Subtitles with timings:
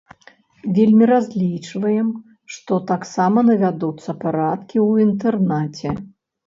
[0.77, 2.09] Вельмі разлічваем,
[2.57, 5.89] што таксама навядуцца парадкі ў інтэрнаце.